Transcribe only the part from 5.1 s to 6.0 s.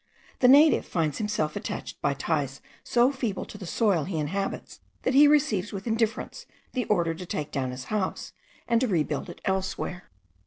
he receives with